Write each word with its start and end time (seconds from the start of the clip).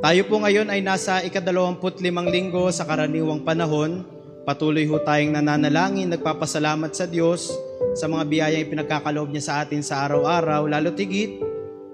Tayo 0.00 0.24
po 0.32 0.40
ngayon 0.40 0.72
ay 0.72 0.80
nasa 0.80 1.20
ikadalawamput 1.20 2.00
limang 2.00 2.32
linggo 2.32 2.72
sa 2.72 2.88
karaniwang 2.88 3.44
panahon. 3.44 4.00
Patuloy 4.48 4.88
ho 4.88 4.96
tayong 4.96 5.36
nananalangin, 5.36 6.08
nagpapasalamat 6.08 6.88
sa 6.96 7.04
Diyos 7.04 7.52
sa 7.92 8.08
mga 8.08 8.24
biyayang 8.24 8.64
ipinagkakaloob 8.64 9.28
niya 9.28 9.44
sa 9.44 9.54
atin 9.60 9.84
sa 9.84 10.08
araw-araw. 10.08 10.64
Lalo 10.72 10.96
tigit, 10.96 11.44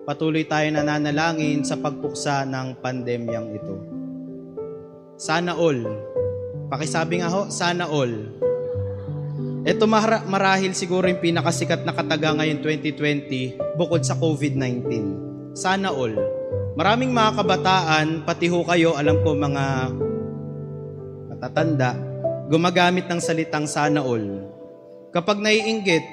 patuloy 0.07 0.47
tayo 0.47 0.71
nananalangin 0.71 1.67
sa 1.67 1.83
pagpuksa 1.83 2.47
ng 2.47 2.79
pandemyang 2.79 3.51
ito. 3.59 3.75
Sana 5.19 5.59
all. 5.59 5.83
Pakisabi 6.71 7.27
nga 7.27 7.31
ho, 7.35 7.51
sana 7.51 7.91
all. 7.91 8.15
Ito 9.67 9.83
mara- 9.91 10.23
marahil 10.31 10.79
siguro 10.79 11.11
yung 11.11 11.19
pinakasikat 11.19 11.83
na 11.83 11.91
kataga 11.91 12.39
ngayon 12.39 12.63
2020 12.63 13.59
bukod 13.75 14.07
sa 14.07 14.15
COVID-19. 14.15 14.95
Sana 15.59 15.91
all. 15.91 16.36
Maraming 16.77 17.09
mga 17.09 17.41
kabataan, 17.41 18.29
pati 18.29 18.53
ho 18.53 18.61
kayo, 18.61 19.01
alam 19.01 19.25
ko 19.25 19.33
mga 19.33 19.97
matatanda, 21.33 21.97
gumagamit 22.53 23.09
ng 23.09 23.17
salitang 23.17 23.65
sana 23.65 24.05
all. 24.05 24.45
Kapag 25.09 25.41
naiinggit, 25.41 26.05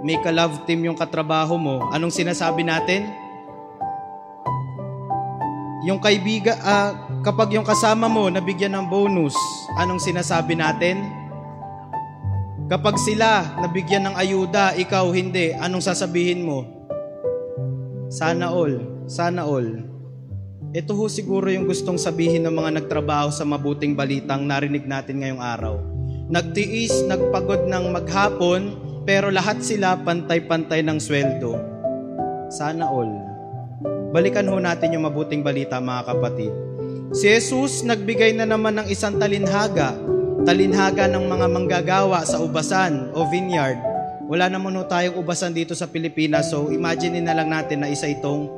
may 0.00 0.16
ka-love 0.24 0.64
team 0.64 0.88
yung 0.88 0.96
katrabaho 0.96 1.60
mo, 1.60 1.84
anong 1.92 2.16
sinasabi 2.16 2.64
natin? 2.64 3.12
Yung 5.84 6.00
kaibiga, 6.00 6.56
ah, 6.64 7.20
kapag 7.20 7.60
yung 7.60 7.68
kasama 7.68 8.08
mo 8.08 8.32
nabigyan 8.32 8.72
ng 8.72 8.88
bonus, 8.88 9.36
anong 9.76 10.00
sinasabi 10.00 10.56
natin? 10.56 11.12
Kapag 12.72 12.96
sila 12.96 13.52
nabigyan 13.60 14.08
ng 14.08 14.16
ayuda, 14.16 14.72
ikaw 14.80 15.12
hindi, 15.12 15.52
anong 15.52 15.84
sasabihin 15.84 16.40
mo? 16.40 16.64
Sana 18.08 18.48
all, 18.48 18.95
sana 19.06 19.46
all. 19.46 19.86
Ito 20.74 20.92
ho 20.98 21.06
siguro 21.06 21.46
yung 21.46 21.70
gustong 21.70 21.96
sabihin 21.96 22.42
ng 22.42 22.52
mga 22.52 22.70
nagtrabaho 22.82 23.30
sa 23.30 23.46
mabuting 23.46 23.94
balitang 23.94 24.44
narinig 24.44 24.84
natin 24.84 25.22
ngayong 25.22 25.40
araw. 25.40 25.78
Nagtiis, 26.26 27.06
nagpagod 27.06 27.70
ng 27.70 27.94
maghapon, 27.94 28.74
pero 29.06 29.30
lahat 29.30 29.62
sila 29.62 29.94
pantay-pantay 30.02 30.82
ng 30.82 30.98
sweldo. 30.98 31.54
Sana 32.50 32.90
all. 32.90 33.14
Balikan 34.10 34.50
ho 34.50 34.58
natin 34.58 34.98
yung 34.98 35.06
mabuting 35.06 35.46
balita 35.46 35.78
mga 35.78 36.02
kapatid. 36.10 36.52
Si 37.14 37.30
Jesus 37.30 37.86
nagbigay 37.86 38.34
na 38.34 38.44
naman 38.44 38.82
ng 38.82 38.90
isang 38.90 39.22
talinhaga, 39.22 39.94
talinhaga 40.42 41.06
ng 41.06 41.24
mga 41.30 41.46
manggagawa 41.46 42.26
sa 42.26 42.42
ubasan 42.42 43.14
o 43.14 43.22
vineyard. 43.30 43.78
Wala 44.26 44.50
naman 44.50 44.74
ho 44.74 44.82
tayong 44.82 45.14
ubasan 45.22 45.54
dito 45.54 45.78
sa 45.78 45.86
Pilipinas, 45.86 46.50
so 46.50 46.74
imagine 46.74 47.22
na 47.22 47.38
lang 47.38 47.54
natin 47.54 47.86
na 47.86 47.88
isa 47.88 48.10
itong 48.10 48.50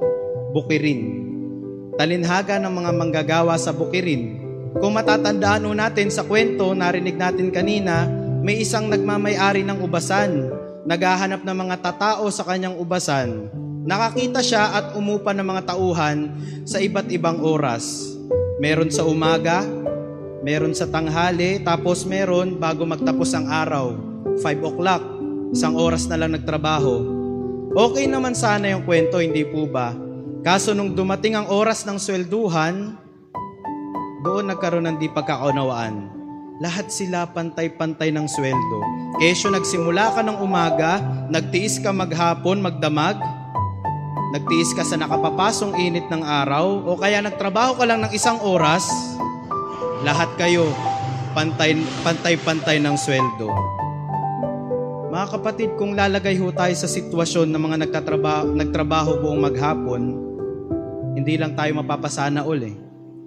bukirin. 0.52 1.28
Talinhaga 1.98 2.56
ng 2.62 2.72
mga 2.72 2.90
manggagawa 2.94 3.54
sa 3.58 3.74
bukirin. 3.74 4.38
Kung 4.78 4.94
matatandaan 4.94 5.66
ho 5.66 5.72
natin 5.74 6.12
sa 6.12 6.22
kwento, 6.22 6.70
narinig 6.76 7.18
natin 7.18 7.50
kanina, 7.50 8.06
may 8.44 8.62
isang 8.62 8.86
nagmamayari 8.86 9.66
ng 9.66 9.82
ubasan, 9.82 10.46
naghahanap 10.86 11.42
ng 11.42 11.56
mga 11.66 11.76
tatao 11.82 12.30
sa 12.30 12.46
kanyang 12.46 12.78
ubasan. 12.78 13.50
Nakakita 13.88 14.44
siya 14.44 14.76
at 14.76 14.86
umupa 14.94 15.32
ng 15.32 15.42
mga 15.42 15.74
tauhan 15.74 16.28
sa 16.68 16.78
iba't 16.78 17.08
ibang 17.10 17.40
oras. 17.40 18.14
Meron 18.60 18.92
sa 18.92 19.08
umaga, 19.08 19.64
meron 20.44 20.76
sa 20.76 20.86
tanghali, 20.86 21.64
tapos 21.64 22.04
meron 22.04 22.60
bago 22.60 22.84
magtapos 22.84 23.32
ang 23.34 23.48
araw. 23.48 23.96
5 24.38 24.70
o'clock, 24.70 25.02
isang 25.50 25.74
oras 25.74 26.06
na 26.06 26.20
lang 26.20 26.36
nagtrabaho. 26.36 27.18
Okay 27.74 28.06
naman 28.06 28.36
sana 28.36 28.70
yung 28.70 28.84
kwento, 28.86 29.18
hindi 29.18 29.42
po 29.42 29.66
ba? 29.66 30.07
Kaso 30.46 30.70
nung 30.70 30.94
dumating 30.94 31.34
ang 31.34 31.50
oras 31.50 31.82
ng 31.82 31.98
swelduhan, 31.98 32.94
doon 34.22 34.50
nagkaroon 34.50 34.86
ng 34.86 34.96
di 34.98 35.10
pagkakaunawaan. 35.10 36.14
Lahat 36.58 36.90
sila 36.90 37.26
pantay-pantay 37.30 38.10
ng 38.10 38.26
sweldo. 38.26 38.78
Kesyo 39.22 39.50
nagsimula 39.50 40.14
ka 40.14 40.22
ng 40.26 40.42
umaga, 40.42 40.98
nagtiis 41.30 41.78
ka 41.78 41.94
maghapon, 41.94 42.58
magdamag, 42.58 43.18
nagtiis 44.34 44.74
ka 44.74 44.82
sa 44.82 44.98
nakapapasong 44.98 45.78
init 45.78 46.06
ng 46.10 46.22
araw, 46.22 46.82
o 46.86 46.98
kaya 46.98 47.22
nagtrabaho 47.22 47.78
ka 47.78 47.86
lang 47.86 48.02
ng 48.02 48.12
isang 48.14 48.42
oras, 48.42 48.90
lahat 50.02 50.30
kayo 50.38 50.70
pantay, 51.34 51.78
pantay-pantay 52.02 52.78
ng 52.82 52.94
sweldo. 52.98 53.50
Mga 55.08 55.26
kapatid, 55.34 55.70
kung 55.78 55.98
lalagay 55.98 56.38
ho 56.38 56.50
tayo 56.50 56.74
sa 56.74 56.90
sitwasyon 56.90 57.50
ng 57.50 57.62
mga 57.62 57.76
nagtatrabaho, 57.86 58.54
nagtrabaho 58.54 59.10
buong 59.22 59.40
maghapon, 59.46 60.27
hindi 61.18 61.34
lang 61.34 61.58
tayo 61.58 61.82
mapapasana 61.82 62.46
ul 62.46 62.60
eh. 62.62 62.76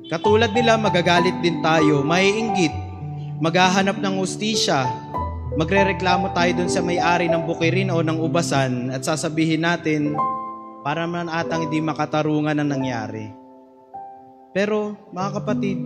Katulad 0.07 0.51
nila, 0.55 0.79
magagalit 0.79 1.39
din 1.43 1.59
tayo, 1.63 2.03
maiinggit, 2.03 2.71
maghahanap 3.43 3.99
ng 3.99 4.19
ustisya, 4.19 4.87
magrereklamo 5.55 6.31
tayo 6.31 6.63
dun 6.63 6.71
sa 6.71 6.79
may-ari 6.83 7.27
ng 7.27 7.43
bukirin 7.47 7.91
o 7.91 7.99
ng 7.99 8.19
ubasan 8.19 8.91
at 8.91 9.03
sasabihin 9.03 9.63
natin, 9.63 10.15
para 10.81 11.05
man 11.05 11.29
atang 11.29 11.69
hindi 11.69 11.77
makatarungan 11.77 12.57
ang 12.57 12.69
nangyari. 12.69 13.29
Pero, 14.51 14.97
mga 15.13 15.29
kapatid, 15.39 15.77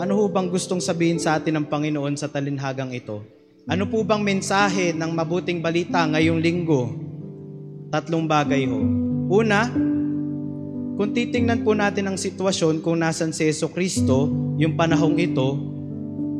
ano 0.00 0.12
ho 0.18 0.24
bang 0.26 0.48
gustong 0.50 0.80
sabihin 0.82 1.20
sa 1.20 1.38
atin 1.38 1.60
ng 1.60 1.66
Panginoon 1.68 2.16
sa 2.18 2.26
talinhagang 2.26 2.90
ito? 2.96 3.22
Ano 3.68 3.86
po 3.86 4.02
bang 4.02 4.22
mensahe 4.22 4.90
ng 4.96 5.10
mabuting 5.12 5.62
balita 5.62 6.02
ngayong 6.02 6.40
linggo? 6.40 6.90
Tatlong 7.94 8.26
bagay 8.26 8.66
ho. 8.66 8.80
Una, 9.30 9.70
kung 10.96 11.12
titingnan 11.12 11.60
po 11.60 11.76
natin 11.76 12.08
ang 12.08 12.16
sitwasyon 12.16 12.80
kung 12.80 13.04
nasan 13.04 13.28
si 13.28 13.44
Yeso 13.44 13.68
Kristo, 13.68 14.32
yung 14.56 14.80
panahong 14.80 15.20
ito, 15.20 15.52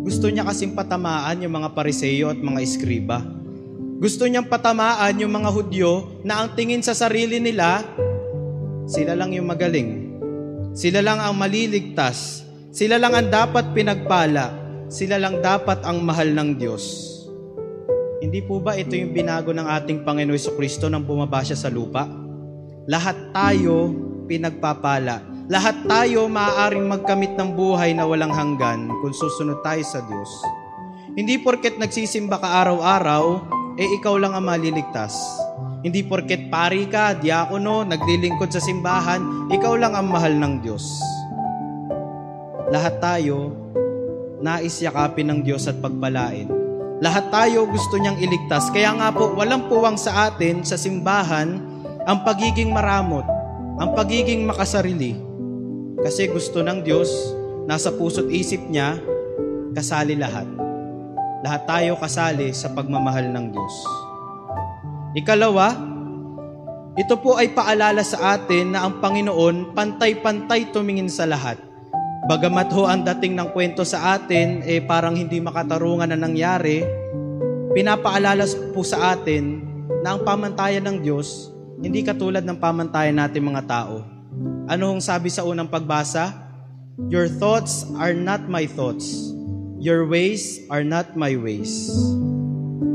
gusto 0.00 0.32
niya 0.32 0.48
kasing 0.48 0.72
patamaan 0.72 1.44
yung 1.44 1.60
mga 1.60 1.76
pariseyo 1.76 2.32
at 2.32 2.40
mga 2.40 2.64
eskriba. 2.64 3.20
Gusto 4.00 4.24
niyang 4.24 4.48
patamaan 4.48 5.20
yung 5.20 5.28
mga 5.28 5.52
Hudyo 5.52 6.24
na 6.24 6.40
ang 6.40 6.56
tingin 6.56 6.80
sa 6.80 6.96
sarili 6.96 7.36
nila, 7.36 7.84
sila 8.88 9.12
lang 9.12 9.36
yung 9.36 9.44
magaling. 9.44 10.16
Sila 10.72 11.04
lang 11.04 11.20
ang 11.20 11.36
maliligtas. 11.36 12.40
Sila 12.72 12.96
lang 12.96 13.12
ang 13.12 13.28
dapat 13.28 13.76
pinagpala. 13.76 14.56
Sila 14.88 15.20
lang 15.20 15.44
dapat 15.44 15.84
ang 15.84 16.00
mahal 16.00 16.32
ng 16.32 16.56
Diyos. 16.56 17.12
Hindi 18.24 18.40
po 18.40 18.60
ba 18.64 18.72
ito 18.72 18.96
yung 18.96 19.12
binago 19.12 19.52
ng 19.52 19.68
ating 19.68 20.00
Panginoon 20.00 20.56
Kristo 20.56 20.88
nang 20.88 21.04
bumaba 21.04 21.44
siya 21.44 21.60
sa 21.60 21.68
lupa? 21.68 22.08
Lahat 22.88 23.16
tayo 23.34 24.05
pinagpapala. 24.26 25.22
Lahat 25.46 25.78
tayo 25.86 26.26
maaaring 26.26 26.90
magkamit 26.90 27.38
ng 27.38 27.54
buhay 27.54 27.94
na 27.94 28.02
walang 28.02 28.34
hanggan 28.34 28.90
kung 29.00 29.14
susunod 29.14 29.62
tayo 29.62 29.80
sa 29.86 30.02
Diyos. 30.02 30.30
Hindi 31.14 31.38
porket 31.38 31.78
nagsisimba 31.78 32.42
ka 32.42 32.66
araw-araw, 32.66 33.24
eh 33.78 33.88
ikaw 33.96 34.18
lang 34.18 34.34
ang 34.34 34.44
maliligtas. 34.44 35.14
Hindi 35.86 36.02
porket 36.02 36.50
pari 36.50 36.90
ka, 36.90 37.14
diakono, 37.14 37.86
naglilingkod 37.86 38.50
sa 38.50 38.58
simbahan, 38.58 39.48
ikaw 39.54 39.78
lang 39.78 39.94
ang 39.94 40.10
mahal 40.10 40.34
ng 40.34 40.54
Diyos. 40.66 40.98
Lahat 42.74 42.98
tayo 42.98 43.54
nais 44.42 44.82
yakapin 44.82 45.30
ng 45.30 45.40
Diyos 45.46 45.70
at 45.70 45.78
pagpalain. 45.78 46.50
Lahat 46.98 47.28
tayo 47.28 47.68
gusto 47.68 48.00
niyang 48.00 48.16
iligtas. 48.18 48.72
Kaya 48.72 48.96
nga 48.96 49.08
po, 49.12 49.36
walang 49.36 49.68
puwang 49.68 50.00
sa 50.00 50.32
atin 50.32 50.64
sa 50.64 50.80
simbahan 50.80 51.60
ang 52.08 52.24
pagiging 52.24 52.72
maramot, 52.72 53.24
ang 53.76 53.92
pagiging 53.92 54.48
makasarili. 54.48 55.16
Kasi 56.00 56.28
gusto 56.32 56.64
ng 56.64 56.80
Diyos, 56.80 57.12
nasa 57.68 57.92
puso't 57.92 58.28
isip 58.32 58.60
niya, 58.72 58.96
kasali 59.76 60.16
lahat. 60.16 60.48
Lahat 61.44 61.62
tayo 61.68 62.00
kasali 62.00 62.56
sa 62.56 62.72
pagmamahal 62.72 63.28
ng 63.28 63.46
Diyos. 63.52 63.74
Ikalawa, 65.16 65.76
ito 66.96 67.20
po 67.20 67.36
ay 67.36 67.52
paalala 67.52 68.00
sa 68.00 68.40
atin 68.40 68.72
na 68.72 68.88
ang 68.88 69.04
Panginoon 69.04 69.76
pantay-pantay 69.76 70.72
tumingin 70.72 71.12
sa 71.12 71.28
lahat. 71.28 71.60
Bagamat 72.26 72.72
ho 72.72 72.88
ang 72.88 73.04
dating 73.04 73.36
ng 73.36 73.52
kwento 73.52 73.84
sa 73.84 74.16
atin, 74.16 74.64
eh 74.64 74.80
parang 74.80 75.12
hindi 75.12 75.38
makatarungan 75.38 76.10
na 76.10 76.18
nangyari, 76.18 76.80
pinapaalala 77.76 78.48
po 78.72 78.80
sa 78.80 79.12
atin 79.12 79.60
na 80.00 80.16
ang 80.16 80.24
pamantayan 80.24 80.88
ng 80.88 81.04
Diyos, 81.04 81.52
hindi 81.76 82.00
katulad 82.00 82.40
ng 82.40 82.56
pamantayan 82.56 83.20
natin 83.20 83.44
mga 83.44 83.64
tao. 83.68 84.00
Ano 84.64 84.82
hong 84.92 85.02
sabi 85.04 85.28
sa 85.28 85.44
unang 85.44 85.68
pagbasa? 85.68 86.32
Your 87.12 87.28
thoughts 87.28 87.84
are 88.00 88.16
not 88.16 88.48
my 88.48 88.64
thoughts. 88.64 89.36
Your 89.76 90.08
ways 90.08 90.64
are 90.72 90.80
not 90.80 91.12
my 91.12 91.36
ways. 91.36 91.92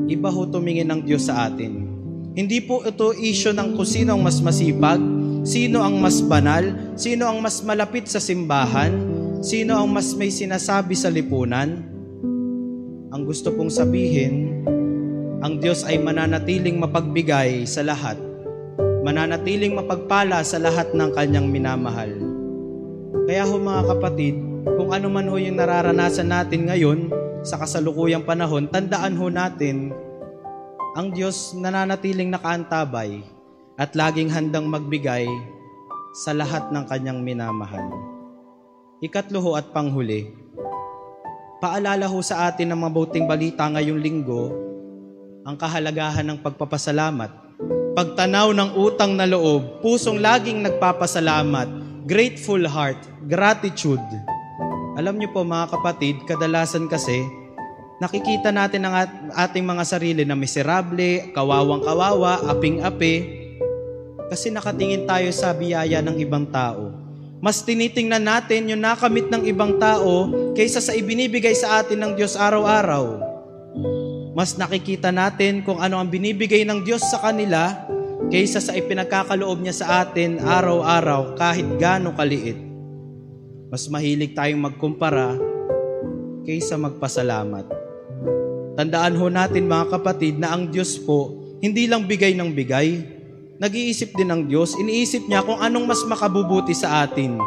Iba 0.09 0.33
ho 0.33 0.49
tumingin 0.49 0.89
ng 0.89 1.01
Diyos 1.05 1.29
sa 1.29 1.45
atin. 1.45 1.85
Hindi 2.33 2.57
po 2.65 2.81
ito 2.81 3.13
issue 3.13 3.53
ng 3.53 3.77
kung 3.77 3.85
sino 3.85 4.17
ang 4.17 4.25
mas 4.25 4.41
masipag, 4.41 4.99
sino 5.45 5.85
ang 5.85 6.01
mas 6.01 6.17
banal, 6.25 6.95
sino 6.97 7.29
ang 7.29 7.37
mas 7.37 7.61
malapit 7.61 8.09
sa 8.09 8.17
simbahan, 8.17 8.91
sino 9.45 9.77
ang 9.77 9.93
mas 9.93 10.17
may 10.17 10.33
sinasabi 10.33 10.97
sa 10.97 11.13
lipunan. 11.13 11.85
Ang 13.13 13.21
gusto 13.29 13.53
pong 13.53 13.69
sabihin, 13.69 14.65
ang 15.45 15.61
Diyos 15.61 15.85
ay 15.85 16.01
mananatiling 16.01 16.81
mapagbigay 16.81 17.69
sa 17.69 17.85
lahat. 17.85 18.30
Mananatiling 19.01 19.73
mapagpala 19.73 20.45
sa 20.45 20.61
lahat 20.61 20.93
ng 20.93 21.09
kanyang 21.17 21.49
minamahal. 21.49 22.13
Kaya 23.25 23.49
ho 23.49 23.57
mga 23.57 23.97
kapatid, 23.97 24.37
kung 24.77 24.93
ano 24.93 25.09
man 25.09 25.25
ho 25.25 25.41
yung 25.41 25.57
nararanasan 25.57 26.29
natin 26.29 26.69
ngayon 26.69 27.09
sa 27.41 27.57
kasalukuyang 27.57 28.21
panahon, 28.21 28.69
tandaan 28.69 29.17
ho 29.17 29.25
natin 29.33 29.89
ang 30.93 31.09
Diyos 31.09 31.57
nananatiling 31.57 32.29
nakaantabay 32.29 33.25
at 33.81 33.97
laging 33.97 34.29
handang 34.29 34.69
magbigay 34.69 35.25
sa 36.13 36.37
lahat 36.37 36.69
ng 36.69 36.85
kanyang 36.85 37.25
minamahal. 37.25 37.89
Ikatlo 39.01 39.41
ho 39.41 39.51
at 39.57 39.73
panghuli, 39.73 40.29
paalala 41.57 42.05
ho 42.05 42.21
sa 42.21 42.45
atin 42.45 42.69
ng 42.69 42.79
mabuting 42.85 43.25
balita 43.25 43.65
ngayong 43.65 43.97
linggo 43.97 44.53
ang 45.41 45.57
kahalagahan 45.57 46.21
ng 46.29 46.37
pagpapasalamat. 46.45 47.50
Pagtanaw 47.91 48.55
ng 48.55 48.79
utang 48.79 49.19
na 49.19 49.27
loob, 49.27 49.83
pusong 49.83 50.23
laging 50.23 50.63
nagpapasalamat, 50.63 51.67
grateful 52.07 52.63
heart, 52.63 52.95
gratitude. 53.27 53.99
Alam 54.95 55.19
niyo 55.19 55.35
po 55.35 55.43
mga 55.43 55.75
kapatid, 55.75 56.23
kadalasan 56.23 56.87
kasi 56.87 57.19
nakikita 57.99 58.47
natin 58.55 58.87
ang 58.87 59.11
ating 59.35 59.67
mga 59.67 59.83
sarili 59.83 60.23
na 60.23 60.39
miserable, 60.39 61.35
kawawang-kawawa, 61.35 62.47
aping-api, 62.47 63.15
kasi 64.31 64.55
nakatingin 64.55 65.03
tayo 65.03 65.27
sa 65.35 65.51
biyaya 65.51 65.99
ng 65.99 66.15
ibang 66.23 66.47
tao. 66.47 66.95
Mas 67.43 67.59
tinitingnan 67.59 68.23
natin 68.23 68.71
yung 68.71 68.79
nakamit 68.79 69.27
ng 69.27 69.43
ibang 69.51 69.75
tao 69.75 70.31
kaysa 70.55 70.79
sa 70.79 70.95
ibinibigay 70.95 71.51
sa 71.59 71.83
atin 71.83 71.99
ng 71.99 72.11
Diyos 72.15 72.39
araw-araw. 72.39 73.30
Mas 74.31 74.55
nakikita 74.55 75.11
natin 75.11 75.59
kung 75.61 75.83
ano 75.83 75.99
ang 75.99 76.07
binibigay 76.07 76.63
ng 76.63 76.87
Diyos 76.87 77.03
sa 77.03 77.19
kanila 77.19 77.83
kaysa 78.31 78.63
sa 78.63 78.71
ipinagkakaloob 78.71 79.59
niya 79.59 79.75
sa 79.75 80.07
atin 80.07 80.39
araw-araw 80.39 81.35
kahit 81.35 81.67
gaano 81.75 82.15
kaliit. 82.15 82.55
Mas 83.67 83.91
mahilig 83.91 84.31
tayong 84.31 84.71
magkumpara 84.71 85.35
kaysa 86.47 86.79
magpasalamat. 86.79 87.67
Tandaan 88.79 89.19
ho 89.19 89.27
natin 89.27 89.67
mga 89.67 89.99
kapatid 89.99 90.39
na 90.39 90.55
ang 90.55 90.71
Diyos 90.71 90.95
po 90.95 91.41
hindi 91.61 91.85
lang 91.85 92.09
bigay 92.09 92.33
ng 92.33 92.57
bigay, 92.57 92.89
nag-iisip 93.61 94.17
din 94.17 94.33
ng 94.33 94.49
Diyos, 94.49 94.73
iniisip 94.81 95.29
niya 95.29 95.45
kung 95.45 95.61
anong 95.61 95.85
mas 95.85 96.01
makabubuti 96.09 96.73
sa 96.73 97.05
atin. 97.05 97.37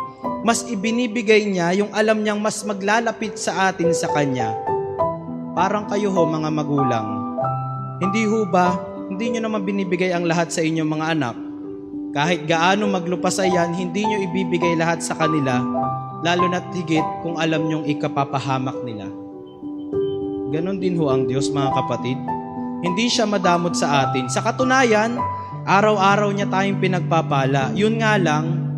Mas 0.47 0.63
ibinibigay 0.71 1.43
niya 1.51 1.75
yung 1.75 1.91
alam 1.91 2.23
niyang 2.23 2.39
mas 2.39 2.63
maglalapit 2.63 3.35
sa 3.35 3.75
atin 3.75 3.91
sa 3.91 4.07
Kanya. 4.15 4.55
Parang 5.55 5.87
kayo 5.87 6.11
ho 6.11 6.23
mga 6.27 6.51
magulang. 6.51 7.07
Hindi 8.03 8.27
ho 8.27 8.43
ba, 8.45 8.75
hindi 9.09 9.35
niyo 9.35 9.47
naman 9.47 9.63
binibigay 9.63 10.11
ang 10.11 10.27
lahat 10.27 10.51
sa 10.51 10.61
inyong 10.61 10.91
mga 10.91 11.07
anak. 11.15 11.37
Kahit 12.15 12.47
gaano 12.47 12.91
maglupasa 12.91 13.47
yan, 13.47 13.75
hindi 13.75 14.07
niyo 14.07 14.23
ibibigay 14.31 14.75
lahat 14.79 15.03
sa 15.03 15.19
kanila, 15.19 15.63
lalo 16.23 16.45
na't 16.51 16.71
higit 16.75 17.03
kung 17.23 17.39
alam 17.39 17.67
niyong 17.67 17.87
ikapapahamak 17.91 18.77
nila. 18.87 19.07
Ganon 20.55 20.79
din 20.79 20.95
ho 20.99 21.11
ang 21.11 21.27
Diyos 21.27 21.51
mga 21.51 21.71
kapatid. 21.75 22.19
Hindi 22.83 23.11
siya 23.11 23.27
madamot 23.27 23.75
sa 23.75 24.07
atin. 24.07 24.31
Sa 24.31 24.45
katunayan, 24.45 25.19
Araw-araw 25.65 26.29
niya 26.37 26.45
tayong 26.53 26.77
pinagpapala. 26.77 27.73
Yun 27.73 27.97
nga 27.97 28.21
lang, 28.21 28.77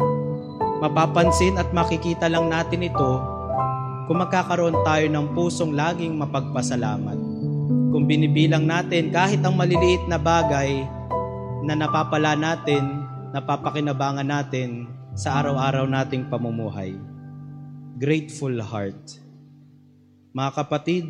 mapapansin 0.79 1.59
at 1.59 1.75
makikita 1.75 2.31
lang 2.31 2.47
natin 2.47 2.87
ito 2.87 3.27
kung 4.07 4.23
magkakaroon 4.23 4.81
tayo 4.87 5.07
ng 5.11 5.27
pusong 5.35 5.75
laging 5.75 6.15
mapagpasalamat. 6.15 7.19
Kung 7.91 8.07
binibilang 8.07 8.65
natin 8.67 9.11
kahit 9.11 9.43
ang 9.43 9.59
maliliit 9.59 10.07
na 10.07 10.19
bagay 10.19 10.87
na 11.67 11.75
napapala 11.75 12.39
natin, 12.39 13.07
napapakinabangan 13.35 14.27
natin 14.27 14.87
sa 15.19 15.43
araw-araw 15.43 15.85
nating 15.91 16.31
pamumuhay. 16.31 16.95
Grateful 17.99 18.57
heart. 18.63 19.19
Mga 20.37 20.51
kapatid, 20.53 21.05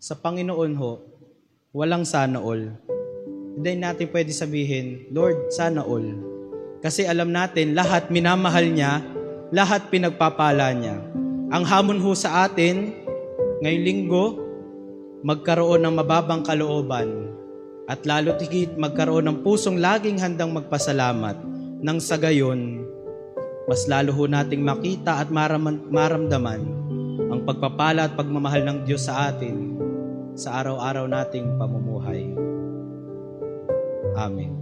sa 0.00 0.16
Panginoon 0.18 0.72
ho, 0.76 1.00
walang 1.72 2.04
sana 2.04 2.40
all 2.40 2.74
hindi 3.54 3.78
natin 3.78 4.10
pwede 4.10 4.34
sabihin, 4.34 5.06
Lord, 5.14 5.54
sana 5.54 5.86
all. 5.86 6.10
Kasi 6.82 7.06
alam 7.06 7.30
natin, 7.30 7.78
lahat 7.78 8.10
minamahal 8.10 8.66
niya, 8.66 8.98
lahat 9.54 9.94
pinagpapala 9.94 10.74
niya. 10.74 10.98
Ang 11.52 11.64
hamon 11.68 12.00
ho 12.00 12.16
sa 12.16 12.48
atin, 12.48 12.94
ngayong 13.60 13.84
linggo, 13.84 14.26
magkaroon 15.24 15.84
ng 15.84 15.94
mababang 16.00 16.40
kalooban 16.40 17.32
at 17.84 18.04
lalo 18.08 18.32
tigit 18.40 18.80
magkaroon 18.80 19.28
ng 19.28 19.38
pusong 19.44 19.76
laging 19.76 20.16
handang 20.16 20.56
magpasalamat 20.56 21.36
nang 21.84 22.00
sa 22.00 22.16
gayon, 22.16 22.80
mas 23.68 23.84
lalo 23.84 24.16
ho 24.16 24.24
nating 24.24 24.64
makita 24.64 25.20
at 25.20 25.28
maram- 25.28 25.84
maramdaman 25.92 26.64
ang 27.28 27.40
pagpapala 27.44 28.08
at 28.08 28.16
pagmamahal 28.16 28.64
ng 28.64 28.78
Diyos 28.88 29.04
sa 29.04 29.28
atin 29.28 29.76
sa 30.32 30.64
araw-araw 30.64 31.04
nating 31.08 31.60
pamumuhay. 31.60 32.32
Amen. 34.16 34.52